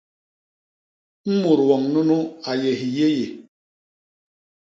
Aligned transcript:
Mut 1.39 1.59
woñ 1.67 1.81
nunu 1.93 2.17
a 2.49 2.51
yé 2.61 2.71
hiyéyé! 2.79 3.27